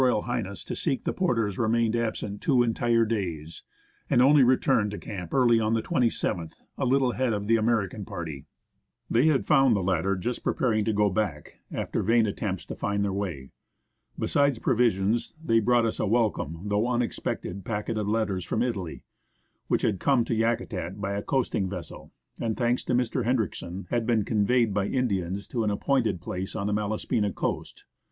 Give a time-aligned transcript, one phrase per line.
[0.03, 0.65] H.
[0.65, 3.61] to seek the porters remained absent two entire days,
[4.09, 8.03] and only returned to camp early on the 27th, a little ahead of the American
[8.03, 8.45] party.
[9.11, 13.03] They had found the latter just preparing to go back, after vain attempts to find
[13.03, 13.51] their way.
[14.17, 19.03] Besides provisions, they brought us a welcome, though unexpected, packet of letters from Italy,
[19.67, 23.23] which had come to Yakutat by a coasting vessel, and, thanks to Mr.
[23.23, 27.85] Hendriksen, had been conveyed by Indians to an appointed place on the Malaspina coast.